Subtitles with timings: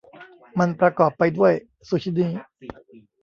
[0.59, 1.53] มันประกอบไปด้วย
[1.87, 2.29] ซูชินี่